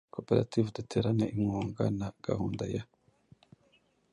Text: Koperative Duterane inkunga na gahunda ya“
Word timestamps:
Koperative 0.15 0.69
Duterane 0.75 1.25
inkunga 1.37 1.83
na 1.99 2.07
gahunda 2.25 2.63
ya“ 2.75 2.83